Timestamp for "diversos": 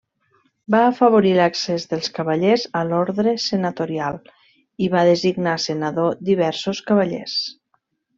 6.31-6.81